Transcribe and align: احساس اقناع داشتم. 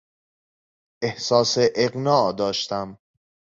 احساس 1.03 1.57
اقناع 1.75 2.31
داشتم. 2.31 2.97